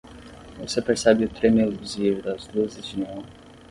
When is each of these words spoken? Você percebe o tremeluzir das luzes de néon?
Você 0.57 0.81
percebe 0.81 1.25
o 1.25 1.29
tremeluzir 1.29 2.23
das 2.23 2.51
luzes 2.55 2.85
de 2.87 3.01
néon? 3.03 3.21